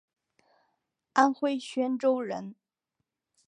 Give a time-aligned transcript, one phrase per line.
[1.13, 2.55] 安徽宣州人。